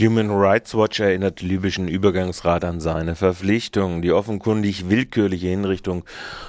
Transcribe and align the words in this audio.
Human 0.00 0.30
Rights 0.30 0.76
Watch 0.76 1.00
erinnert 1.00 1.42
libyschen 1.42 1.88
Übergangsrat 1.88 2.64
an 2.64 2.78
seine 2.78 3.16
Verpflichtung. 3.16 4.00
Die 4.00 4.12
offenkundig 4.12 4.88
willkürliche 4.88 5.48
Hinrichtung 5.48 6.04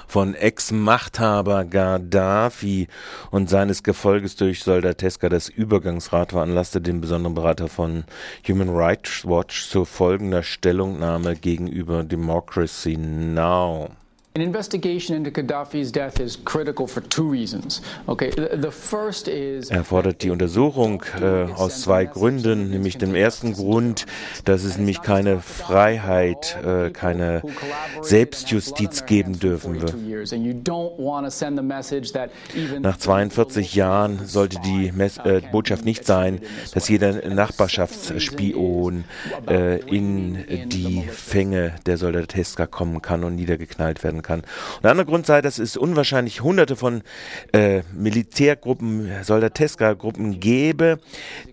von 0.06 0.36
Ex-Machthaber 0.36 1.64
Gaddafi 1.64 2.86
und 3.32 3.50
seines 3.50 3.82
Gefolges 3.82 4.36
durch 4.36 4.62
Soldateska 4.62 5.28
des 5.28 5.48
Übergangsrat 5.48 6.30
veranlasste 6.30 6.80
den 6.80 7.00
besonderen 7.00 7.34
Berater 7.34 7.66
von 7.66 8.04
Human 8.46 8.68
Rights 8.68 9.24
Watch 9.26 9.68
zu 9.68 9.84
folgender 9.84 10.44
Stellungnahme 10.44 11.34
gegenüber 11.34 12.04
Democracy 12.04 12.96
Now! 12.96 13.88
An 14.36 14.42
investigation 14.42 15.16
into 15.16 15.32
Gaddafi's 15.32 15.90
death 15.90 16.20
is 16.20 16.36
critical 16.44 16.86
for 16.86 17.00
two 17.00 17.28
reasons. 17.28 17.82
Okay, 18.06 18.30
the 18.30 18.70
first 18.70 19.26
is 19.26 19.72
er 19.72 19.82
fordert 19.82 20.22
die 20.22 20.30
Untersuchung 20.30 21.02
äh, 21.20 21.50
aus 21.52 21.82
zwei 21.82 22.04
Gründen, 22.04 22.70
nämlich 22.70 22.96
dem 22.96 23.16
ersten 23.16 23.54
Grund, 23.54 24.06
dass 24.44 24.62
es 24.62 24.76
nämlich 24.76 25.02
keine 25.02 25.40
Freiheit, 25.40 26.56
äh, 26.64 26.90
keine 26.90 27.42
Selbstjustiz 28.02 29.04
geben 29.04 29.40
dürfen 29.40 29.80
wird. 29.80 29.96
Nach 32.80 32.96
42 32.98 33.74
Jahren 33.74 34.26
sollte 34.26 34.60
die 34.60 34.92
Mess 34.92 35.18
äh, 35.18 35.42
Botschaft 35.50 35.84
nicht 35.84 36.06
sein, 36.06 36.40
dass 36.72 36.88
jeder 36.88 37.28
Nachbarschaftsspion 37.28 39.02
äh, 39.48 39.80
in 39.80 40.68
die 40.68 41.02
Fänge 41.10 41.74
der 41.86 41.96
Soldateska 41.96 42.68
kommen 42.68 43.02
kann 43.02 43.24
und 43.24 43.34
niedergeknallt 43.34 44.04
werden 44.04 44.19
kann. 44.22 44.40
Und 44.76 44.84
der 44.84 44.90
andere 44.90 45.06
Grund 45.06 45.26
sei, 45.26 45.42
dass 45.42 45.58
es 45.58 45.76
unwahrscheinlich 45.76 46.42
hunderte 46.42 46.76
von 46.76 47.02
äh, 47.52 47.82
Militärgruppen, 47.92 49.10
Soldateska-Gruppen 49.22 50.40
gäbe, 50.40 50.98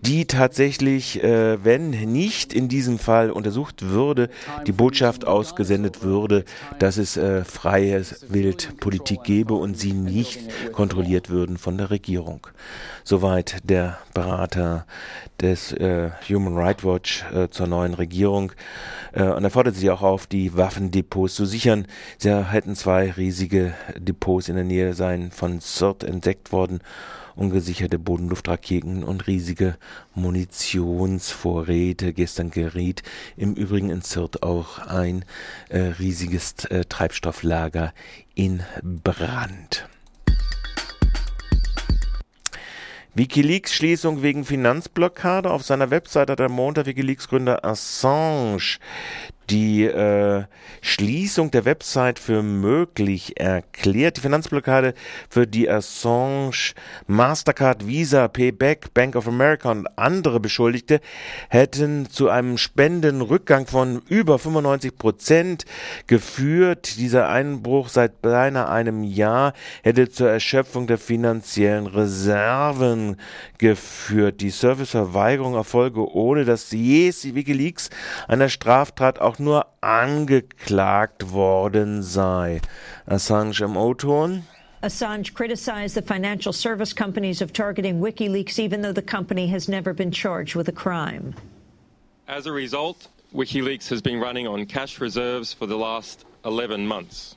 die 0.00 0.26
tatsächlich, 0.26 1.22
äh, 1.22 1.62
wenn 1.64 1.90
nicht 1.90 2.52
in 2.52 2.68
diesem 2.68 2.98
Fall 2.98 3.30
untersucht 3.30 3.82
würde, 3.82 4.30
die 4.66 4.72
Botschaft 4.72 5.26
ausgesendet 5.26 6.02
würde, 6.02 6.44
dass 6.78 6.96
es 6.96 7.16
äh, 7.16 7.44
freie 7.44 8.02
Wildpolitik 8.28 9.24
gäbe 9.24 9.54
und 9.54 9.78
sie 9.78 9.92
nicht 9.92 10.40
kontrolliert 10.72 11.30
würden 11.30 11.58
von 11.58 11.78
der 11.78 11.90
Regierung. 11.90 12.46
Soweit 13.04 13.56
der 13.64 13.98
Berater 14.12 14.86
des 15.40 15.72
äh, 15.72 16.10
Human 16.28 16.56
Rights 16.56 16.84
Watch 16.84 17.24
äh, 17.32 17.48
zur 17.48 17.66
neuen 17.66 17.94
Regierung. 17.94 18.52
Äh, 19.12 19.22
und 19.22 19.44
er 19.44 19.50
fordert 19.50 19.76
sie 19.76 19.90
auch 19.90 20.02
auf, 20.02 20.26
die 20.26 20.56
Waffendepots 20.56 21.34
zu 21.34 21.46
sichern. 21.46 21.86
Sie 22.18 22.30
hätten 22.58 22.74
zwei 22.74 23.12
riesige 23.12 23.72
Depots 23.96 24.48
in 24.48 24.56
der 24.56 24.64
Nähe 24.64 24.92
sein 24.92 25.30
von 25.30 25.60
Sirte 25.60 26.08
entdeckt 26.08 26.50
worden 26.50 26.80
ungesicherte 27.36 28.00
Bodenluftraketen 28.00 29.04
und 29.04 29.28
riesige 29.28 29.76
Munitionsvorräte. 30.16 32.12
Gestern 32.12 32.50
geriet 32.50 33.04
im 33.36 33.54
Übrigen 33.54 33.90
in 33.90 34.02
Zirt 34.02 34.42
auch 34.42 34.78
ein 34.78 35.24
äh, 35.68 35.78
riesiges 35.78 36.64
äh, 36.64 36.84
Treibstofflager 36.84 37.94
in 38.34 38.64
Brand. 38.82 39.88
Wikileaks-Schließung 43.14 44.22
wegen 44.22 44.44
Finanzblockade. 44.44 45.48
Auf 45.48 45.62
seiner 45.62 45.90
Website 45.90 46.30
hat 46.30 46.40
der 46.40 46.48
Montag 46.48 46.86
Wikileaks-Gründer 46.86 47.64
Assange 47.64 48.78
die 49.50 49.84
äh, 49.84 50.44
Schließung 50.80 51.50
der 51.50 51.64
Website 51.64 52.18
für 52.18 52.42
möglich 52.42 53.40
erklärt. 53.40 54.16
Die 54.16 54.20
Finanzblockade 54.20 54.94
für 55.28 55.46
die 55.46 55.68
Assange, 55.68 56.74
Mastercard, 57.06 57.86
Visa, 57.86 58.28
Payback, 58.28 58.92
Bank 58.94 59.16
of 59.16 59.26
America 59.26 59.70
und 59.70 59.86
andere 59.96 60.40
Beschuldigte 60.40 61.00
hätten 61.48 62.08
zu 62.10 62.28
einem 62.28 62.58
Spendenrückgang 62.58 63.66
von 63.66 64.02
über 64.08 64.38
95 64.38 64.96
Prozent 64.96 65.64
geführt. 66.06 66.96
Dieser 66.98 67.28
Einbruch 67.28 67.88
seit 67.88 68.20
beinahe 68.22 68.68
einem 68.68 69.02
Jahr 69.02 69.54
hätte 69.82 70.08
zur 70.10 70.30
Erschöpfung 70.30 70.86
der 70.86 70.98
finanziellen 70.98 71.86
Reserven 71.86 73.16
geführt. 73.58 74.40
Die 74.40 74.50
Serviceverweigerung 74.50 75.54
erfolge 75.54 76.12
ohne, 76.12 76.44
dass 76.44 76.70
je 76.70 77.08
Wikileaks 77.08 77.90
einer 78.26 78.48
Straftat 78.48 79.20
auch 79.20 79.37
nur 79.38 79.66
angeklagt 79.80 81.30
worden 81.32 82.02
sei. 82.02 82.60
Assange 83.06 83.60
im 83.62 83.76
O-Ton. 83.76 84.44
Assange 84.82 85.34
criticized 85.34 85.96
the 85.96 86.02
financial 86.02 86.52
service 86.52 86.92
companies 86.92 87.42
of 87.42 87.52
targeting 87.52 88.00
WikiLeaks, 88.00 88.58
even 88.58 88.82
though 88.82 88.92
the 88.92 89.02
company 89.02 89.48
has 89.48 89.68
never 89.68 89.92
been 89.92 90.12
charged 90.12 90.54
with 90.54 90.68
a 90.68 90.72
crime. 90.72 91.34
As 92.28 92.46
a 92.46 92.52
result, 92.52 93.08
WikiLeaks 93.34 93.88
has 93.88 94.00
been 94.00 94.20
running 94.20 94.46
on 94.46 94.66
cash 94.66 95.00
reserves 95.00 95.52
for 95.52 95.66
the 95.66 95.76
last 95.76 96.24
11 96.44 96.86
months. 96.86 97.36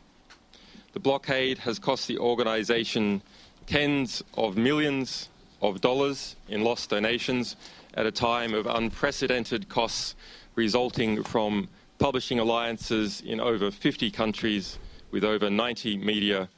The 0.94 1.00
blockade 1.00 1.58
has 1.60 1.80
cost 1.80 2.08
the 2.08 2.18
organization 2.18 3.22
tens 3.66 4.22
of 4.36 4.58
millions 4.58 5.30
of 5.62 5.82
dollars 5.82 6.36
in 6.50 6.64
lost 6.64 6.90
donations 6.90 7.56
at 7.94 8.06
a 8.06 8.12
time 8.12 8.54
of 8.54 8.68
unprecedented 8.68 9.70
costs 9.70 10.16
resulting 10.56 11.24
from 11.24 11.70
publishing 12.02 12.40
alliances 12.40 13.22
in 13.22 13.40
over 13.40 13.70
50 13.70 14.10
countries 14.10 14.80
with 15.12 15.24
over 15.24 15.52
90 15.52 15.98
media 15.98 16.50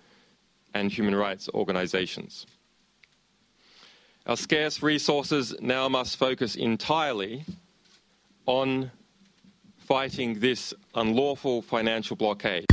and 0.74 0.90
human 0.90 1.14
rights 1.14 1.50
organizations. 1.54 2.48
Our 4.26 4.38
scarce 4.38 4.82
resources 4.82 5.54
now 5.60 5.90
must 5.90 6.16
focus 6.16 6.56
entirely 6.56 7.44
on 8.46 8.90
fighting 9.80 10.40
this 10.40 10.74
unlawful 10.96 11.62
financial 11.62 12.16
blockade. 12.16 12.66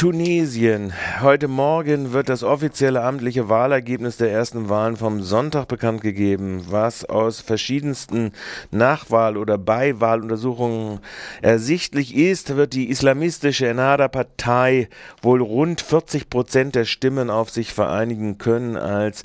Tunesien. 0.00 0.94
Heute 1.20 1.46
Morgen 1.46 2.14
wird 2.14 2.30
das 2.30 2.42
offizielle 2.42 3.02
amtliche 3.02 3.50
Wahlergebnis 3.50 4.16
der 4.16 4.32
ersten 4.32 4.70
Wahlen 4.70 4.96
vom 4.96 5.20
Sonntag 5.20 5.68
bekannt 5.68 6.00
gegeben, 6.00 6.64
was 6.70 7.04
aus 7.04 7.42
verschiedensten 7.42 8.32
Nachwahl- 8.70 9.36
oder 9.36 9.58
Beiwahluntersuchungen 9.58 11.00
ersichtlich 11.42 12.16
ist, 12.16 12.56
wird 12.56 12.72
die 12.72 12.88
islamistische 12.88 13.68
Ennahda-Partei 13.68 14.88
wohl 15.20 15.42
rund 15.42 15.82
40 15.82 16.30
Prozent 16.30 16.76
der 16.76 16.86
Stimmen 16.86 17.28
auf 17.28 17.50
sich 17.50 17.74
vereinigen 17.74 18.38
können 18.38 18.78
als 18.78 19.22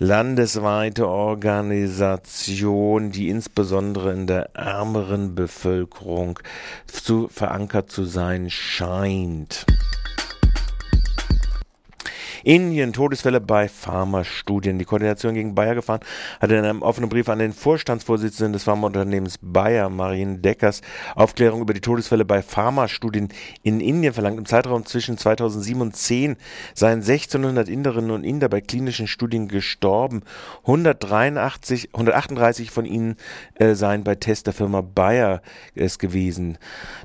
landesweite 0.00 1.08
Organisation, 1.08 3.10
die 3.10 3.30
insbesondere 3.30 4.12
in 4.12 4.26
der 4.26 4.54
ärmeren 4.54 5.34
Bevölkerung 5.34 6.38
zu 6.86 7.28
verankert 7.28 7.90
zu 7.90 8.04
sein 8.04 8.50
scheint. 8.50 9.64
Indien, 12.44 12.92
Todesfälle 12.92 13.40
bei 13.40 13.68
Pharmastudien. 13.68 14.78
Die 14.78 14.84
Koordination 14.84 15.34
gegen 15.34 15.54
Bayer 15.54 15.74
gefahren 15.74 16.00
hat 16.40 16.50
in 16.50 16.58
einem 16.58 16.82
offenen 16.82 17.10
Brief 17.10 17.28
an 17.28 17.38
den 17.38 17.52
Vorstandsvorsitzenden 17.52 18.52
des 18.52 18.64
Pharmaunternehmens 18.64 19.38
Bayer, 19.42 19.90
Marien 19.90 20.42
Deckers, 20.42 20.80
Aufklärung 21.14 21.60
über 21.60 21.74
die 21.74 21.80
Todesfälle 21.80 22.24
bei 22.24 22.42
Pharmastudien 22.42 23.28
in 23.62 23.80
Indien 23.80 24.14
verlangt. 24.14 24.38
Im 24.38 24.46
Zeitraum 24.46 24.86
zwischen 24.86 25.18
2007 25.18 25.82
und 25.82 25.96
10 25.96 26.36
seien 26.74 27.00
1600 27.00 27.68
Inderinnen 27.68 28.10
und 28.10 28.24
Inder 28.24 28.48
bei 28.48 28.60
klinischen 28.60 29.06
Studien 29.06 29.48
gestorben. 29.48 30.22
183, 30.62 31.90
138 31.92 32.70
von 32.70 32.84
ihnen 32.84 33.16
äh, 33.56 33.74
seien 33.74 34.04
bei 34.04 34.14
Tests 34.14 34.44
der 34.44 34.54
Firma 34.54 34.80
Bayer 34.80 35.42
es 35.74 35.98
gewesen. 35.98 36.58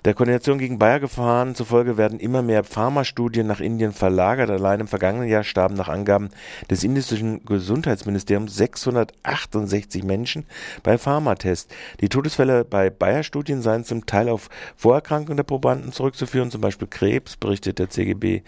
Der 0.05 0.13
Koordination 0.13 0.59
gegen 0.59 0.79
Bayer 0.79 0.99
gefahren 0.99 1.55
zufolge 1.55 1.97
werden 1.97 2.19
immer 2.19 2.41
mehr 2.41 2.63
Pharmastudien 2.63 3.47
nach 3.47 3.59
Indien 3.59 3.91
verlagert. 3.91 4.49
Allein 4.49 4.79
im 4.79 4.87
vergangenen 4.87 5.24
vergangenen 5.25 5.31
Jahr 5.31 5.43
starben 5.43 5.75
nach 5.75 5.89
Angaben 5.89 6.29
des 6.69 6.83
indischen 6.83 7.43
Gesundheitsministeriums 7.45 8.55
668 8.55 10.03
Menschen 10.03 10.45
bei 10.83 10.97
Pharmatests. 10.97 11.73
Die 12.01 12.09
Todesfälle 12.09 12.63
bei 12.63 12.89
Bayer-Studien 12.89 13.61
seien 13.61 13.83
zum 13.83 14.05
Teil 14.05 14.29
auf 14.29 14.49
Vorerkrankungen 14.75 15.37
der 15.37 15.43
Probanden 15.43 15.91
zurückzuführen, 15.91 16.51
zum 16.51 16.61
Beispiel 16.61 16.87
Krebs, 16.87 17.37
berichtet 17.37 17.79
der 17.79 17.89
CGB. 17.89 18.41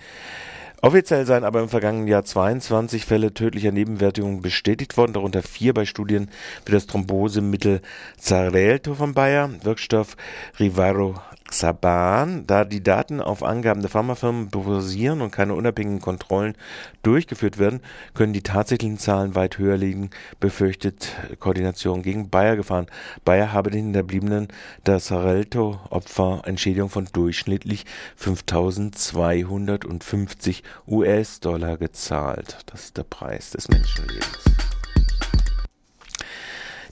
Offiziell 0.79 1.25
seien 1.25 1.43
aber 1.43 1.61
im 1.61 1.69
vergangenen 1.69 2.07
Jahr 2.07 2.23
22 2.23 3.03
Fälle 3.03 3.33
tödlicher 3.33 3.71
Nebenwirkungen 3.71 4.43
bestätigt 4.43 4.95
worden, 4.95 5.13
darunter 5.13 5.41
vier 5.41 5.73
bei 5.73 5.85
Studien 5.85 6.29
für 6.65 6.73
das 6.73 6.85
Thrombosemittel 6.85 7.81
Xarelto 8.17 8.93
von 8.93 9.15
Bayer, 9.15 9.49
Wirkstoff 9.63 10.15
Rivaro 10.59 11.15
Xaban, 11.49 12.45
da 12.45 12.65
die 12.65 12.83
Daten 12.83 13.21
auf 13.21 13.43
Angaben 13.43 13.81
der 13.81 13.89
Pharmafirmen 13.89 14.49
basieren 14.49 15.21
und 15.21 15.31
keine 15.31 15.53
unabhängigen 15.53 16.01
Kontrollen 16.01 16.55
durchgeführt 17.03 17.57
werden, 17.57 17.81
können 18.13 18.33
die 18.33 18.43
tatsächlichen 18.43 18.97
Zahlen 18.97 19.35
weit 19.35 19.57
höher 19.57 19.77
liegen, 19.77 20.09
befürchtet 20.39 21.15
Koordination 21.39 22.01
gegen 22.01 22.29
Bayer 22.29 22.55
gefahren. 22.55 22.87
Bayer 23.23 23.53
habe 23.53 23.71
den 23.71 23.85
Hinterbliebenen 23.85 24.49
der 24.85 24.97
Xarelto-Opfer 24.97 26.41
Entschädigung 26.45 26.89
von 26.89 27.07
durchschnittlich 27.11 27.85
5250 28.15 30.63
US-Dollar 30.87 31.77
gezahlt. 31.77 32.57
Das 32.65 32.85
ist 32.85 32.97
der 32.97 33.03
Preis 33.03 33.51
des 33.51 33.69
Menschenlebens. 33.69 34.76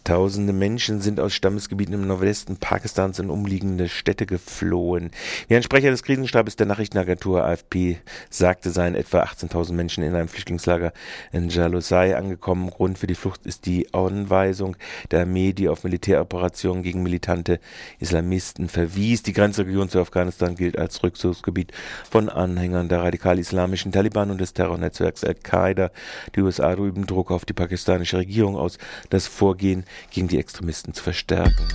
Tausende 0.06 0.54
Menschen 0.54 1.02
sind 1.02 1.19
aus 1.19 1.34
Stammesgebieten 1.34 1.96
im 1.96 2.06
Nordwesten 2.06 2.57
Pakistans 2.57 3.18
in 3.18 3.31
umliegende 3.31 3.90
Städte 3.90 4.28
geflohen. 4.28 5.10
Wie 5.48 5.56
ein 5.56 5.63
Sprecher 5.63 5.90
des 5.90 6.04
Krisenstabes 6.04 6.56
der 6.56 6.68
Nachrichtenagentur 6.68 7.44
AFP 7.44 7.98
sagte, 8.30 8.69
seien 8.69 8.94
etwa 8.94 9.24
18.000 9.24 9.74
Menschen 9.74 10.04
in 10.04 10.13
einem 10.13 10.28
Flüchtlingslager 10.28 10.94
in 11.31 11.50
Jalusai 11.50 12.16
angekommen. 12.16 12.69
Grund 12.69 13.00
für 13.00 13.07
die 13.07 13.16
Flucht 13.16 13.48
ist 13.48 13.66
die 13.66 13.96
Anweisung 13.96 14.78
der 15.10 15.22
Armee, 15.22 15.54
die 15.54 15.69
auf 15.69 15.84
Militäroperationen 15.84 16.84
gegen 16.84 17.01
militante 17.01 17.60
Islamisten 17.98 18.69
verwies. 18.69 19.24
Die 19.24 19.34
Grenzregion 19.34 19.90
zu 19.90 20.00
Afghanistan 20.00 20.54
gilt 20.56 20.78
als 20.78 21.01
Rückzugsgebiet 21.01 21.72
von 22.12 22.30
Anhängern 22.30 22.90
der 22.90 23.01
radikal-islamischen 23.01 23.92
Taliban 23.92 24.30
und 24.30 24.40
des 24.40 24.54
Terrornetzwerks 24.54 25.24
Al-Qaida. 25.24 25.90
Die 26.36 26.42
USA 26.42 26.75
üben 26.75 27.08
Druck 27.08 27.31
auf 27.31 27.44
die 27.44 27.54
pakistanische 27.54 28.18
Regierung 28.18 28.56
aus, 28.56 28.78
das 29.10 29.25
Vorgehen 29.25 29.84
gegen 30.12 30.28
die 30.28 30.40
Extremisten 30.40 30.94
zu 30.94 31.04
verstärken. 31.04 31.68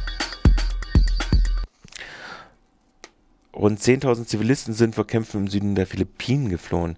Rund 3.55 3.81
10.000 3.81 4.27
Zivilisten 4.27 4.75
sind 4.75 4.95
vor 4.95 5.07
Kämpfen 5.07 5.43
im 5.43 5.49
Süden 5.49 5.75
der 5.75 5.87
Philippinen 5.87 6.49
geflohen. 6.49 6.97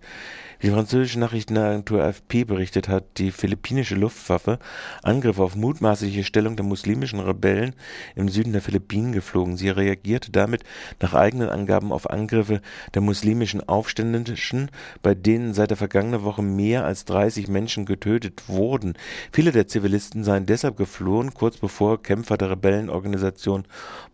Die 0.63 0.71
französische 0.71 1.19
Nachrichtenagentur 1.19 2.05
AFP 2.05 2.45
berichtet 2.45 2.89
hat, 2.89 3.19
die 3.19 3.33
philippinische 3.33 3.97
Luftwaffe 3.97 4.61
Angriffe 5.03 5.43
auf 5.43 5.57
mutmaßliche 5.57 6.23
Stellung 6.23 6.55
der 6.55 6.65
muslimischen 6.65 7.19
Rebellen 7.19 7.75
im 8.15 8.29
Süden 8.29 8.53
der 8.53 8.63
Philippinen 8.63 9.11
geflogen. 9.11 9.57
Sie 9.57 9.71
reagierte 9.71 10.31
damit 10.31 10.63
nach 11.01 11.15
eigenen 11.15 11.49
Angaben 11.49 11.91
auf 11.91 12.09
Angriffe 12.09 12.61
der 12.95 13.03
muslimischen 13.03 13.69
Aufständischen, 13.69 14.71
bei 15.03 15.17
denen 15.17 15.53
seit 15.53 15.71
der 15.71 15.77
vergangenen 15.77 16.23
Woche 16.23 16.43
mehr 16.43 16.85
als 16.85 17.07
30 17.07 17.49
Menschen 17.49 17.85
getötet 17.85 18.45
wurden. 18.47 18.95
Viele 19.33 19.51
der 19.51 19.67
Zivilisten 19.67 20.23
seien 20.23 20.47
deshalb 20.47 20.77
geflohen, 20.77 21.35
kurz 21.35 21.57
bevor 21.57 22.01
Kämpfer 22.01 22.37
der 22.37 22.51
Rebellenorganisation 22.51 23.65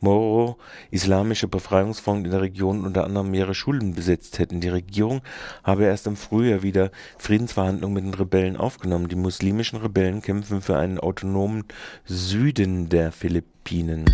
Moro 0.01 0.57
Islamische 0.91 1.47
Befreiungsfront 1.47 2.25
in 2.25 2.31
der 2.31 2.41
Region 2.41 2.87
unter 2.87 3.05
anderem 3.05 3.31
mehrere 3.31 3.55
Schulen 3.55 3.95
besetzt 3.95 4.39
hätten. 4.39 4.63
Die 4.63 4.69
Regierung 4.69 5.21
habe 5.63 5.85
erst 5.85 6.07
im 6.07 6.17
Frühjahr 6.17 6.38
Frühjahr 6.39 6.63
wieder 6.63 6.93
Friedensverhandlungen 7.19 7.95
mit 7.95 8.05
den 8.05 8.15
Rebellen 8.15 8.57
aufgenommen. 8.57 9.09
Die 9.09 9.17
muslimischen 9.17 9.81
Rebellen 9.81 10.23
kämpfen 10.23 10.63
für 10.63 10.77
einen 10.77 11.01
autonomen 11.01 11.65
Süden 12.05 12.89
der 12.89 13.11
Philippinen. 13.11 14.05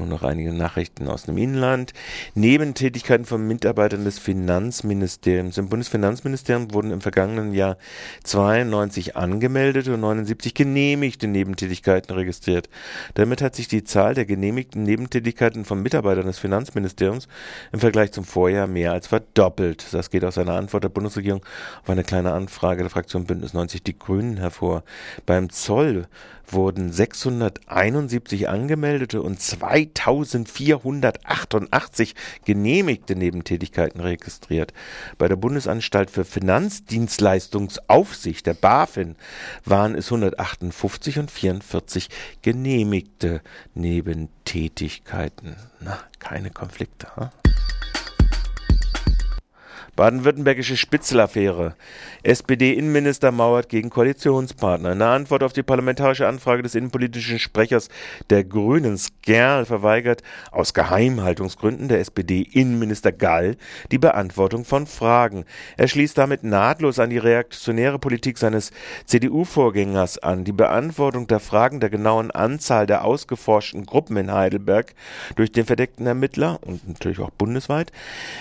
Nur 0.00 0.08
noch 0.08 0.22
einige 0.22 0.50
Nachrichten 0.54 1.08
aus 1.08 1.24
dem 1.24 1.36
Inland. 1.36 1.92
Nebentätigkeiten 2.34 3.26
von 3.26 3.46
Mitarbeitern 3.46 4.02
des 4.04 4.18
Finanzministeriums. 4.18 5.58
Im 5.58 5.68
Bundesfinanzministerium 5.68 6.72
wurden 6.72 6.90
im 6.90 7.02
vergangenen 7.02 7.52
Jahr 7.52 7.76
92 8.24 9.18
angemeldete 9.18 9.92
und 9.92 10.00
79 10.00 10.54
genehmigte 10.54 11.26
Nebentätigkeiten 11.26 12.14
registriert. 12.14 12.70
Damit 13.12 13.42
hat 13.42 13.54
sich 13.54 13.68
die 13.68 13.84
Zahl 13.84 14.14
der 14.14 14.24
genehmigten 14.24 14.84
Nebentätigkeiten 14.84 15.66
von 15.66 15.82
Mitarbeitern 15.82 16.24
des 16.24 16.38
Finanzministeriums 16.38 17.28
im 17.70 17.80
Vergleich 17.80 18.10
zum 18.12 18.24
Vorjahr 18.24 18.68
mehr 18.68 18.92
als 18.92 19.06
verdoppelt. 19.06 19.84
Das 19.92 20.08
geht 20.08 20.24
aus 20.24 20.38
einer 20.38 20.54
Antwort 20.54 20.84
der 20.84 20.88
Bundesregierung 20.88 21.44
auf 21.82 21.90
eine 21.90 22.04
kleine 22.04 22.32
Anfrage 22.32 22.80
der 22.80 22.90
Fraktion 22.90 23.26
Bündnis 23.26 23.52
90 23.52 23.82
Die 23.82 23.98
Grünen 23.98 24.38
hervor. 24.38 24.82
Beim 25.26 25.50
Zoll 25.50 26.06
wurden 26.52 26.92
671 26.92 28.48
angemeldete 28.48 29.22
und 29.22 29.40
2488 29.94 32.14
genehmigte 32.44 33.16
Nebentätigkeiten 33.16 34.00
registriert. 34.00 34.72
Bei 35.18 35.28
der 35.28 35.36
Bundesanstalt 35.36 36.10
für 36.10 36.24
Finanzdienstleistungsaufsicht, 36.24 38.46
der 38.46 38.54
BaFin, 38.54 39.16
waren 39.64 39.94
es 39.94 40.06
158 40.06 41.18
und 41.18 41.30
44 41.30 42.08
genehmigte 42.42 43.42
Nebentätigkeiten. 43.74 45.56
Na, 45.80 45.98
keine 46.18 46.50
Konflikte. 46.50 47.06
Hm? 47.16 47.28
Baden-Württembergische 50.00 50.78
Spitzelaffäre. 50.78 51.74
SPD-Innenminister 52.22 53.32
mauert 53.32 53.68
gegen 53.68 53.90
Koalitionspartner. 53.90 54.92
In 54.92 55.00
der 55.00 55.08
Antwort 55.08 55.42
auf 55.42 55.52
die 55.52 55.62
parlamentarische 55.62 56.26
Anfrage 56.26 56.62
des 56.62 56.74
innenpolitischen 56.74 57.38
Sprechers 57.38 57.90
der 58.30 58.44
Grünen, 58.44 58.96
Skerl, 58.96 59.66
verweigert 59.66 60.22
aus 60.52 60.72
Geheimhaltungsgründen 60.72 61.88
der 61.88 62.00
SPD-Innenminister 62.00 63.12
Gall 63.12 63.58
die 63.90 63.98
Beantwortung 63.98 64.64
von 64.64 64.86
Fragen. 64.86 65.44
Er 65.76 65.86
schließt 65.86 66.16
damit 66.16 66.44
nahtlos 66.44 66.98
an 66.98 67.10
die 67.10 67.18
reaktionäre 67.18 67.98
Politik 67.98 68.38
seines 68.38 68.70
CDU-Vorgängers 69.04 70.16
an. 70.16 70.44
Die 70.44 70.52
Beantwortung 70.52 71.26
der 71.26 71.40
Fragen 71.40 71.78
der 71.78 71.90
genauen 71.90 72.30
Anzahl 72.30 72.86
der 72.86 73.04
ausgeforschten 73.04 73.84
Gruppen 73.84 74.16
in 74.16 74.32
Heidelberg 74.32 74.94
durch 75.36 75.52
den 75.52 75.66
verdeckten 75.66 76.06
Ermittler 76.06 76.58
und 76.62 76.88
natürlich 76.88 77.18
auch 77.18 77.28
bundesweit 77.28 77.92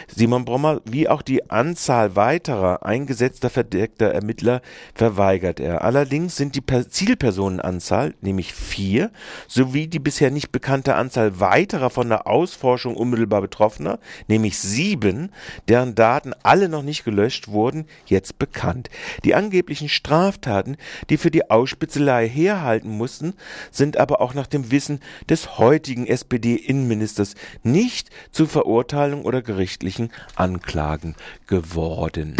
Simon 0.07 0.45
Brommer 0.45 0.79
wie 0.85 1.09
auch 1.09 1.21
die 1.21 1.48
Anzahl 1.51 2.15
weiterer 2.15 2.85
eingesetzter 2.85 3.49
verdeckter 3.49 4.13
Ermittler 4.13 4.61
verweigert 4.93 5.59
er. 5.59 5.83
Allerdings 5.83 6.35
sind 6.35 6.55
die 6.55 6.63
Zielpersonenanzahl, 6.65 8.13
nämlich 8.21 8.53
vier, 8.53 9.11
sowie 9.47 9.87
die 9.87 9.99
bisher 9.99 10.31
nicht 10.31 10.51
bekannte 10.51 10.95
Anzahl 10.95 11.39
weiterer 11.39 11.89
von 11.89 12.09
der 12.09 12.27
Ausforschung 12.27 12.95
unmittelbar 12.95 13.41
Betroffener, 13.41 13.99
nämlich 14.27 14.59
sieben, 14.59 15.31
deren 15.67 15.95
Daten 15.95 16.33
alle 16.43 16.69
noch 16.69 16.83
nicht 16.83 17.03
gelöscht 17.03 17.47
wurden, 17.47 17.85
jetzt 18.05 18.39
bekannt. 18.39 18.89
Die 19.23 19.35
angeblichen 19.35 19.89
Straftaten, 19.89 20.77
die 21.09 21.17
für 21.17 21.31
die 21.31 21.49
Ausspitzelei 21.49 22.27
herhalten 22.27 22.89
mussten, 22.89 23.33
sind 23.71 23.97
aber 23.97 24.21
auch 24.21 24.33
nach 24.33 24.47
dem 24.47 24.71
Wissen 24.71 24.99
des 25.29 25.57
heutigen 25.57 26.07
SPD-Innenministers 26.07 27.35
nicht 27.63 28.09
zu 28.31 28.45
Verurteilung 28.45 29.23
oder 29.23 29.41
gerichtlichen 29.41 30.11
Anklagen 30.35 31.15
geworden. 31.45 32.35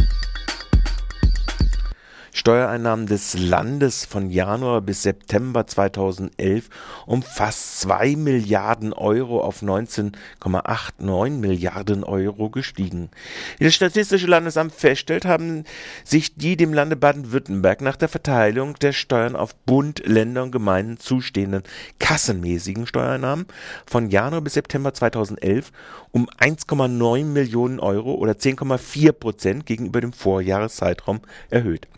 Steuereinnahmen 2.39 3.05
des 3.05 3.37
Landes 3.37 4.05
von 4.05 4.29
Januar 4.29 4.79
bis 4.79 5.03
September 5.03 5.67
2011 5.67 6.69
um 7.05 7.21
fast 7.21 7.81
2 7.81 8.15
Milliarden 8.15 8.93
Euro 8.93 9.41
auf 9.41 9.61
19,89 9.61 11.31
Milliarden 11.31 12.05
Euro 12.05 12.49
gestiegen. 12.49 13.09
Wie 13.57 13.65
das 13.65 13.75
Statistische 13.75 14.27
Landesamt 14.27 14.73
feststellt, 14.73 15.25
haben 15.25 15.65
sich 16.05 16.35
die 16.35 16.55
dem 16.55 16.73
Lande 16.73 16.95
Baden-Württemberg 16.95 17.81
nach 17.81 17.97
der 17.97 18.07
Verteilung 18.07 18.75
der 18.75 18.93
Steuern 18.93 19.35
auf 19.35 19.53
Bund, 19.65 20.01
Länder 20.05 20.43
und 20.43 20.53
Gemeinden 20.53 20.97
zustehenden 20.97 21.63
kassenmäßigen 21.99 22.87
Steuereinnahmen 22.87 23.47
von 23.85 24.09
Januar 24.09 24.39
bis 24.39 24.53
September 24.53 24.93
2011 24.93 25.73
um 26.11 26.29
1,9 26.29 27.25
Millionen 27.25 27.81
Euro 27.81 28.13
oder 28.13 28.31
10,4 28.31 29.11
Prozent 29.11 29.65
gegenüber 29.65 29.99
dem 29.99 30.13
Vorjahreszeitraum 30.13 31.19
erhöht. 31.49 31.89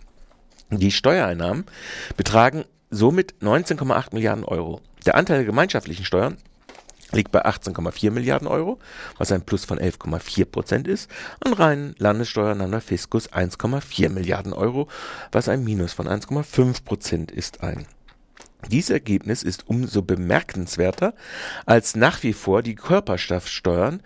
Die 0.72 0.92
Steuereinnahmen 0.92 1.66
betragen 2.16 2.63
somit 2.90 3.34
19,8 3.42 4.13
Milliarden 4.13 4.46
Euro. 4.46 4.82
Der 5.06 5.16
Anteil 5.16 5.38
der 5.38 5.46
gemeinschaftlichen 5.46 6.06
Steuern 6.06 6.38
liegt 7.12 7.32
bei 7.34 7.46
18,4 7.46 8.10
Milliarden 8.10 8.48
Euro, 8.48 8.80
was 9.18 9.34
ein 9.34 9.42
Plus 9.42 9.66
von 9.66 9.80
11,4 9.80 10.46
Prozent 10.46 10.88
ist. 10.88 11.12
An 11.42 11.51
reinen 11.51 11.96
Landessteuern 11.98 12.62
an 12.62 12.72
der 12.72 12.80
Fiskus 12.80 13.30
1,4 13.32 14.10
Milliarden 14.10 14.54
Euro, 14.54 14.88
was 15.34 15.50
ein 15.50 15.66
Minus 15.66 15.92
von 15.92 16.08
1,5 16.08 16.86
Prozent 16.86 17.32
ist 17.32 17.63
ein. 17.63 17.86
Dieses 18.70 18.91
Ergebnis 18.91 19.44
ist 19.44 19.68
umso 19.68 20.01
bemerkenswerter, 20.01 21.13
als 21.65 21.96
nach 21.96 22.22
wie 22.24 22.34
vor 22.34 22.62
die 22.62 22.75
Körperschaftssteuern 22.75 24.01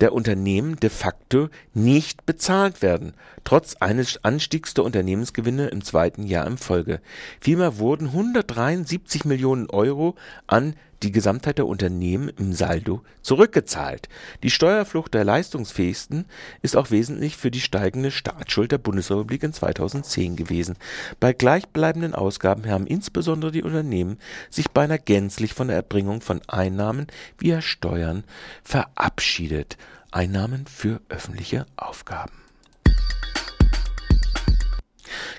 der 0.00 0.12
Unternehmen 0.12 0.76
de 0.76 0.90
facto 0.90 1.48
nicht 1.72 2.26
bezahlt 2.26 2.82
werden, 2.82 3.14
trotz 3.44 3.76
eines 3.76 4.22
Anstiegs 4.22 4.74
der 4.74 4.84
Unternehmensgewinne 4.84 5.68
im 5.68 5.82
zweiten 5.82 6.24
Jahr 6.24 6.46
in 6.46 6.58
Folge. 6.58 7.00
Vielmehr 7.40 7.78
wurden 7.78 8.08
173 8.08 9.24
Millionen 9.24 9.70
Euro 9.70 10.16
an 10.46 10.74
die 11.04 11.12
Gesamtheit 11.12 11.58
der 11.58 11.66
Unternehmen 11.66 12.30
im 12.38 12.52
Saldo 12.52 13.02
zurückgezahlt. 13.22 14.08
Die 14.42 14.50
Steuerflucht 14.50 15.14
der 15.14 15.24
Leistungsfähigsten 15.24 16.24
ist 16.62 16.76
auch 16.76 16.90
wesentlich 16.90 17.36
für 17.36 17.50
die 17.50 17.60
steigende 17.60 18.10
Staatsschuld 18.10 18.72
der 18.72 18.78
Bundesrepublik 18.78 19.42
in 19.42 19.52
2010 19.52 20.36
gewesen. 20.36 20.76
Bei 21.20 21.32
gleichbleibenden 21.32 22.14
Ausgaben 22.14 22.66
haben 22.68 22.86
insbesondere 22.86 23.52
die 23.52 23.62
Unternehmen 23.62 24.18
sich 24.50 24.70
beinahe 24.70 24.98
gänzlich 24.98 25.54
von 25.54 25.68
der 25.68 25.76
Erbringung 25.76 26.20
von 26.20 26.40
Einnahmen 26.48 27.06
via 27.38 27.60
Steuern 27.60 28.24
verabschiedet. 28.62 29.76
Einnahmen 30.10 30.66
für 30.66 31.00
öffentliche 31.08 31.66
Aufgaben. 31.76 32.43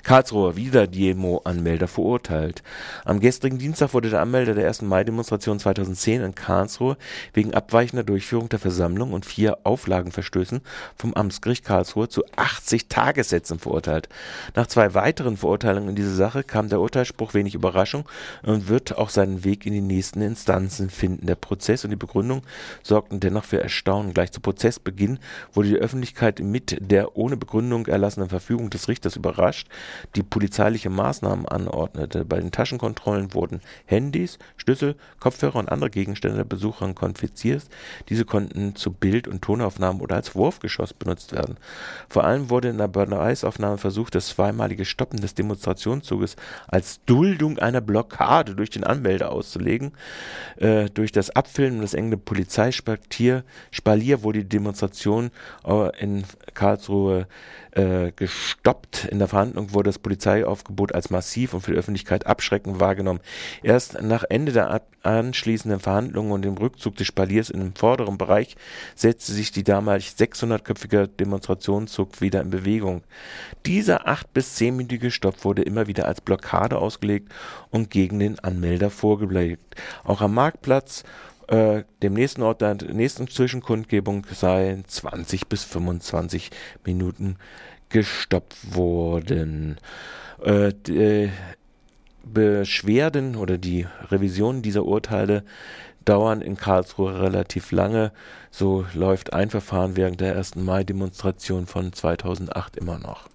Karlsruher 0.06 0.54
wieder 0.54 0.86
Demo-Anmelder 0.86 1.88
verurteilt. 1.88 2.62
Am 3.04 3.18
gestrigen 3.18 3.58
Dienstag 3.58 3.92
wurde 3.92 4.08
der 4.08 4.20
Anmelder 4.20 4.54
der 4.54 4.68
1. 4.68 4.82
Mai-Demonstration 4.82 5.58
2010 5.58 6.22
in 6.22 6.34
Karlsruhe 6.36 6.96
wegen 7.32 7.54
abweichender 7.54 8.04
Durchführung 8.04 8.48
der 8.48 8.60
Versammlung 8.60 9.12
und 9.12 9.26
vier 9.26 9.58
Auflagenverstößen 9.64 10.60
vom 10.94 11.12
Amtsgericht 11.14 11.64
Karlsruhe 11.64 12.08
zu 12.08 12.22
80 12.36 12.86
Tagessätzen 12.86 13.58
verurteilt. 13.58 14.08
Nach 14.54 14.68
zwei 14.68 14.94
weiteren 14.94 15.36
Verurteilungen 15.36 15.88
in 15.88 15.96
dieser 15.96 16.14
Sache 16.14 16.44
kam 16.44 16.68
der 16.68 16.80
Urteilsspruch 16.80 17.34
wenig 17.34 17.56
Überraschung 17.56 18.08
und 18.44 18.68
wird 18.68 18.96
auch 18.96 19.10
seinen 19.10 19.42
Weg 19.42 19.66
in 19.66 19.72
die 19.72 19.80
nächsten 19.80 20.22
Instanzen 20.22 20.88
finden. 20.88 21.26
Der 21.26 21.34
Prozess 21.34 21.82
und 21.82 21.90
die 21.90 21.96
Begründung 21.96 22.42
sorgten 22.84 23.18
dennoch 23.18 23.44
für 23.44 23.60
Erstaunen. 23.60 24.14
Gleich 24.14 24.30
zu 24.30 24.38
Prozessbeginn 24.40 25.18
wurde 25.52 25.70
die 25.70 25.78
Öffentlichkeit 25.78 26.38
mit 26.38 26.76
der 26.80 27.16
ohne 27.16 27.36
Begründung 27.36 27.86
erlassenen 27.86 28.28
Verfügung 28.28 28.70
des 28.70 28.86
Richters 28.86 29.16
überrascht, 29.16 29.66
die 30.14 30.22
polizeiliche 30.22 30.90
Maßnahmen 30.90 31.46
anordnete. 31.46 32.24
Bei 32.24 32.38
den 32.38 32.52
Taschenkontrollen 32.52 33.34
wurden 33.34 33.60
Handys, 33.84 34.38
Schlüssel, 34.56 34.96
Kopfhörer 35.20 35.56
und 35.56 35.68
andere 35.68 35.90
Gegenstände 35.90 36.36
der 36.36 36.44
Besucher 36.44 36.92
konfisziert. 36.94 37.64
Diese 38.08 38.24
konnten 38.24 38.76
zu 38.76 38.92
Bild- 38.92 39.28
und 39.28 39.42
Tonaufnahmen 39.42 40.00
oder 40.00 40.16
als 40.16 40.34
Wurfgeschoss 40.34 40.92
benutzt 40.94 41.32
werden. 41.32 41.56
Vor 42.08 42.24
allem 42.24 42.50
wurde 42.50 42.68
in 42.68 42.78
der 42.78 42.88
Beweisaufnahme 42.88 43.78
versucht, 43.78 44.14
das 44.14 44.28
zweimalige 44.28 44.84
Stoppen 44.84 45.20
des 45.20 45.34
Demonstrationszuges 45.34 46.36
als 46.68 47.00
Duldung 47.04 47.58
einer 47.58 47.80
Blockade 47.80 48.54
durch 48.54 48.70
den 48.70 48.84
Anmelder 48.84 49.30
auszulegen. 49.30 49.92
Äh, 50.56 50.86
durch 50.90 51.12
das 51.12 51.30
Abfilmen 51.30 51.80
des 51.80 51.94
engen 51.94 52.20
Polizeispalier 52.20 53.42
wurde 54.22 54.40
die 54.40 54.48
Demonstration 54.48 55.30
äh, 55.66 56.00
in 56.00 56.24
Karlsruhe 56.54 57.26
äh, 57.76 58.12
gestoppt. 58.16 59.04
In 59.04 59.18
der 59.18 59.28
Verhandlung 59.28 59.74
wurde 59.74 59.90
das 59.90 59.98
Polizeiaufgebot 59.98 60.94
als 60.94 61.10
massiv 61.10 61.52
und 61.52 61.60
für 61.60 61.72
die 61.72 61.78
Öffentlichkeit 61.78 62.26
abschreckend 62.26 62.80
wahrgenommen. 62.80 63.20
Erst 63.62 64.00
nach 64.00 64.24
Ende 64.28 64.52
der 64.52 64.82
anschließenden 65.02 65.80
Verhandlungen 65.80 66.32
und 66.32 66.42
dem 66.42 66.54
Rückzug 66.54 66.96
des 66.96 67.06
Spaliers 67.06 67.50
in 67.50 67.60
den 67.60 67.74
vorderen 67.74 68.18
Bereich 68.18 68.56
setzte 68.94 69.32
sich 69.32 69.52
die 69.52 69.62
damalig 69.62 70.14
600-köpfige 70.18 71.06
Demonstrationszug 71.06 72.20
wieder 72.20 72.40
in 72.40 72.50
Bewegung. 72.50 73.04
Dieser 73.66 74.08
acht 74.08 74.32
bis 74.32 74.54
zehnminütige 74.54 75.10
Stopp 75.10 75.44
wurde 75.44 75.62
immer 75.62 75.86
wieder 75.86 76.06
als 76.06 76.22
Blockade 76.22 76.78
ausgelegt 76.78 77.30
und 77.70 77.90
gegen 77.90 78.18
den 78.18 78.38
Anmelder 78.38 78.90
vorgelegt. 78.90 79.76
Auch 80.02 80.22
am 80.22 80.34
Marktplatz 80.34 81.04
äh, 81.48 81.84
dem 82.02 82.14
nächsten 82.14 82.42
Ort 82.42 82.60
der 82.60 82.74
nächsten 82.74 83.28
Zwischenkundgebung 83.28 84.26
seien 84.32 84.84
20 84.86 85.48
bis 85.48 85.64
25 85.64 86.50
Minuten 86.84 87.36
gestoppt 87.88 88.74
worden. 88.74 89.78
Äh, 90.42 90.72
die 90.86 91.30
Beschwerden 92.24 93.36
oder 93.36 93.56
die 93.56 93.86
Revision 94.10 94.62
dieser 94.62 94.84
Urteile 94.84 95.44
dauern 96.04 96.40
in 96.40 96.56
Karlsruhe 96.56 97.20
relativ 97.20 97.70
lange. 97.72 98.12
So 98.50 98.84
läuft 98.94 99.32
ein 99.32 99.50
Verfahren 99.50 99.96
während 99.96 100.20
der 100.20 100.36
1. 100.36 100.56
Mai-Demonstration 100.56 101.66
von 101.66 101.92
2008 101.92 102.76
immer 102.76 102.98
noch. 102.98 103.28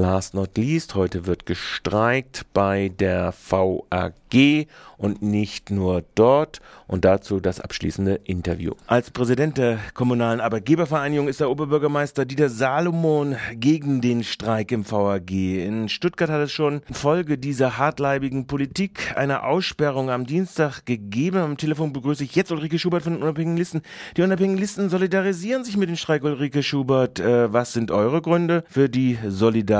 Last 0.00 0.32
not 0.32 0.56
least, 0.56 0.94
heute 0.94 1.26
wird 1.26 1.44
gestreikt 1.44 2.46
bei 2.54 2.88
der 3.00 3.34
VAG 3.50 4.68
und 4.96 5.22
nicht 5.22 5.72
nur 5.72 6.04
dort. 6.14 6.60
Und 6.86 7.04
dazu 7.04 7.40
das 7.40 7.60
abschließende 7.60 8.20
Interview. 8.24 8.72
Als 8.86 9.10
Präsident 9.10 9.58
der 9.58 9.78
Kommunalen 9.92 10.40
Arbeitgebervereinigung 10.40 11.28
ist 11.28 11.40
der 11.40 11.50
Oberbürgermeister 11.50 12.24
Dieter 12.24 12.48
Salomon 12.48 13.36
gegen 13.54 14.00
den 14.00 14.24
Streik 14.24 14.72
im 14.72 14.90
VAG. 14.90 15.30
In 15.30 15.88
Stuttgart 15.88 16.30
hat 16.30 16.40
es 16.40 16.52
schon 16.52 16.80
Folge 16.90 17.36
dieser 17.36 17.76
hartleibigen 17.76 18.46
Politik 18.46 19.14
eine 19.16 19.42
Aussperrung 19.42 20.10
am 20.10 20.26
Dienstag 20.26 20.86
gegeben. 20.86 21.38
Am 21.38 21.56
Telefon 21.56 21.92
begrüße 21.92 22.24
ich 22.24 22.34
jetzt 22.36 22.52
Ulrike 22.52 22.78
Schubert 22.78 23.02
von 23.02 23.14
den 23.14 23.22
Unabhängigen 23.22 23.58
Listen. 23.58 23.82
Die 24.16 24.22
Unabhängigen 24.22 24.58
Listen 24.58 24.88
solidarisieren 24.88 25.64
sich 25.64 25.76
mit 25.76 25.88
dem 25.88 25.96
Streik. 25.96 26.22
Ulrike 26.22 26.62
Schubert, 26.62 27.20
äh, 27.20 27.52
was 27.52 27.74
sind 27.74 27.90
eure 27.90 28.22
Gründe 28.22 28.64
für 28.68 28.88
die 28.88 29.18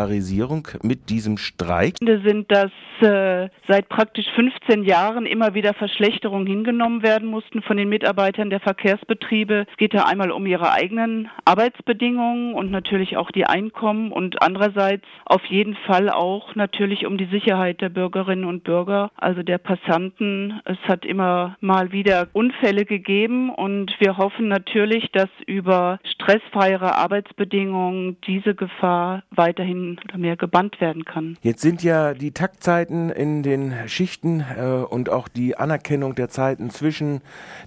Solidarisierung 0.09 0.69
mit 0.83 1.11
diesem 1.11 1.37
Streik? 1.37 1.97
Sind, 2.01 2.51
dass 2.51 2.71
äh, 3.01 3.49
seit 3.69 3.89
praktisch 3.89 4.27
15 4.35 4.83
Jahren 4.83 5.27
immer 5.27 5.55
wieder 5.55 5.75
Verschlechterungen 5.75 6.47
hingenommen 6.47 7.03
werden 7.03 7.29
mussten 7.29 7.63
von 7.63 7.77
den 7.77 7.89
Mitarbeitern 7.89 8.51
der 8.51 8.61
Verkehrsbetriebe. 8.61 9.67
Es 9.71 9.77
geht 9.77 9.95
da 9.95 10.05
einmal 10.05 10.31
um 10.31 10.47
ihre 10.47 10.73
eigenen 10.73 11.29
Arbeitsbedingungen 11.45 12.55
und 12.55 12.71
natürlich 12.71 13.17
auch 13.17 13.31
die 13.31 13.45
Einkommen 13.45 14.11
und 14.11 14.43
andererseits 14.43 15.05
auf 15.27 15.45
jeden 15.47 15.77
Fall 15.87 16.09
auch 16.09 16.55
natürlich 16.55 17.07
um 17.07 17.19
die 17.19 17.27
Sicherheit 17.27 17.81
der 17.81 17.91
Bürgerinnen 17.91 18.45
und 18.45 18.65
Bürger, 18.65 19.11
also 19.17 19.43
der 19.43 19.59
Passanten. 19.59 20.61
Es 20.65 20.79
hat 20.89 21.05
immer 21.05 21.57
mal 21.61 21.93
wieder 21.93 22.29
Unfälle 22.33 22.85
gegeben 22.85 23.51
und 23.51 23.95
wir 24.01 24.17
hoffen 24.17 24.49
natürlich, 24.49 25.11
dass 25.13 25.29
über 25.47 25.99
stressfreiere 26.05 26.97
Arbeitsbedingungen 26.97 28.17
diese 28.27 28.55
Gefahr 28.55 29.23
weiterhin 29.31 29.98
oder 30.05 30.19
mehr 30.19 30.37
gebannt 30.37 30.81
werden 30.81 31.05
kann. 31.05 31.37
Jetzt 31.43 31.63
sind 31.63 31.83
ja 31.83 32.15
die 32.15 32.33
Taktzeiten 32.33 33.11
in 33.11 33.43
den 33.43 33.75
Schichten 33.87 34.41
äh, 34.41 34.85
und 34.89 35.11
auch 35.11 35.29
die 35.29 35.57
Anerkennung 35.57 36.15
der 36.15 36.29
Zeiten 36.29 36.71
zwischen 36.71 37.21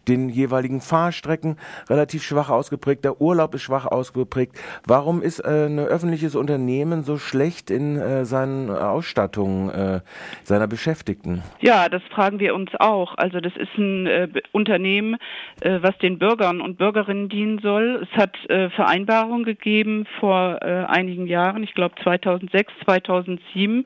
den 0.07 0.29
jeweiligen 0.29 0.81
Fahrstrecken 0.81 1.57
relativ 1.89 2.23
schwach 2.23 2.49
ausgeprägt. 2.49 3.05
Der 3.05 3.21
Urlaub 3.21 3.55
ist 3.55 3.63
schwach 3.63 3.85
ausgeprägt. 3.85 4.55
Warum 4.85 5.21
ist 5.21 5.39
äh, 5.39 5.67
ein 5.67 5.79
öffentliches 5.79 6.35
Unternehmen 6.35 7.03
so 7.03 7.17
schlecht 7.17 7.69
in 7.69 7.97
äh, 7.97 8.25
seinen 8.25 8.69
Ausstattungen 8.69 9.69
äh, 9.69 9.99
seiner 10.43 10.67
Beschäftigten? 10.67 11.43
Ja, 11.59 11.89
das 11.89 12.01
fragen 12.13 12.39
wir 12.39 12.55
uns 12.55 12.71
auch. 12.79 13.15
Also 13.17 13.39
das 13.39 13.55
ist 13.55 13.77
ein 13.77 14.07
äh, 14.07 14.27
Unternehmen, 14.51 15.17
äh, 15.61 15.79
was 15.81 15.97
den 15.99 16.19
Bürgern 16.19 16.61
und 16.61 16.77
Bürgerinnen 16.77 17.29
dienen 17.29 17.59
soll. 17.59 18.07
Es 18.09 18.17
hat 18.17 18.37
Vereinbarungen 18.47 19.43
gegeben 19.43 20.05
vor 20.19 20.61
einigen 20.61 21.27
Jahren, 21.27 21.63
ich 21.63 21.73
glaube 21.73 21.95
2006, 22.21 22.73
2007, 22.85 23.85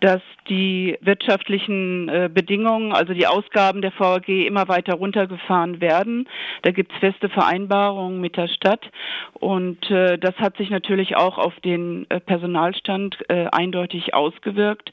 dass 0.00 0.20
die 0.48 0.96
wirtschaftlichen 1.00 2.08
äh, 2.08 2.30
Bedingungen, 2.32 2.92
also 2.92 3.12
die 3.12 3.26
Ausgaben 3.26 3.82
der 3.82 3.92
VAG 3.98 4.28
immer 4.28 4.68
weiter 4.68 4.94
runtergefahren 4.94 5.80
werden. 5.80 6.28
Da 6.62 6.70
gibt 6.70 6.92
es 6.92 6.98
feste 6.98 7.28
Vereinbarungen 7.28 8.20
mit 8.20 8.36
der 8.36 8.48
Stadt 8.48 8.90
und 9.34 9.90
äh, 9.90 10.18
das 10.18 10.36
hat 10.36 10.56
sich 10.56 10.70
natürlich 10.70 11.16
auch 11.16 11.38
auf 11.38 11.54
den 11.60 12.06
äh, 12.08 12.20
Personalstand 12.20 13.16
äh, 13.28 13.46
eindeutig 13.52 14.14
ausgewirkt 14.14 14.92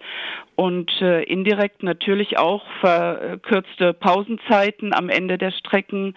und 0.55 0.91
äh, 1.01 1.23
indirekt 1.23 1.83
natürlich 1.83 2.37
auch 2.37 2.63
verkürzte 2.79 3.93
Pausenzeiten 3.93 4.93
am 4.93 5.09
Ende 5.09 5.37
der 5.37 5.51
Strecken 5.51 6.15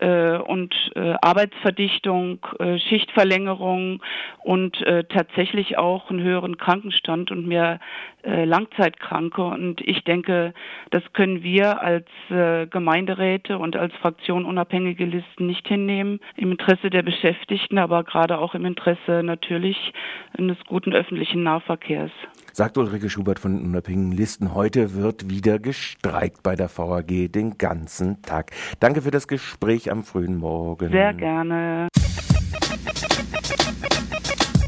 äh, 0.00 0.36
und 0.38 0.74
äh, 0.94 1.14
Arbeitsverdichtung, 1.22 2.44
äh, 2.58 2.78
Schichtverlängerung 2.78 4.02
und 4.42 4.80
äh, 4.82 5.04
tatsächlich 5.04 5.78
auch 5.78 6.10
einen 6.10 6.22
höheren 6.22 6.56
Krankenstand 6.58 7.30
und 7.30 7.46
mehr 7.46 7.80
äh, 8.24 8.44
Langzeitkranke. 8.44 9.42
Und 9.42 9.80
ich 9.80 10.02
denke, 10.04 10.52
das 10.90 11.02
können 11.12 11.42
wir 11.42 11.80
als 11.80 12.06
äh, 12.30 12.66
Gemeinderäte 12.66 13.58
und 13.58 13.76
als 13.76 13.94
Fraktion 13.94 14.44
unabhängige 14.44 15.04
Listen 15.04 15.46
nicht 15.46 15.66
hinnehmen. 15.68 16.20
Im 16.36 16.50
Interesse 16.50 16.90
der 16.90 17.02
Beschäftigten, 17.02 17.78
aber 17.78 18.04
gerade 18.04 18.38
auch 18.38 18.54
im 18.54 18.64
Interesse 18.64 19.22
natürlich 19.22 19.92
eines 20.36 20.58
guten 20.66 20.92
öffentlichen 20.92 21.42
Nahverkehrs. 21.42 22.10
Sagt 22.56 22.78
Ulrike 22.78 23.10
Schubert 23.10 23.38
von 23.38 23.54
den 23.54 23.66
unabhängigen 23.66 24.12
Listen. 24.12 24.54
Heute 24.54 24.94
wird 24.94 25.28
wieder 25.28 25.58
gestreikt 25.58 26.42
bei 26.42 26.56
der 26.56 26.70
VAG 26.74 27.30
den 27.30 27.58
ganzen 27.58 28.22
Tag. 28.22 28.50
Danke 28.80 29.02
für 29.02 29.10
das 29.10 29.28
Gespräch 29.28 29.90
am 29.90 30.04
frühen 30.04 30.38
Morgen. 30.38 30.90
Sehr 30.90 31.12
gerne. 31.12 31.88